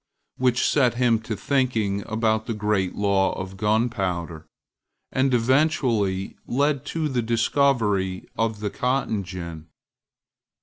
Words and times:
which 0.37 0.67
set 0.67 0.95
him 0.95 1.19
to 1.19 1.35
thinking 1.35 2.01
about 2.07 2.47
the 2.47 2.55
great 2.55 2.95
law 2.95 3.33
of 3.39 3.55
gunpowder, 3.55 4.47
and 5.11 5.31
eventually 5.31 6.35
led 6.47 6.83
to 6.83 7.07
the 7.07 7.21
discovery 7.21 8.27
of 8.35 8.61
the 8.61 8.71
cotton 8.71 9.23
gin. 9.23 9.67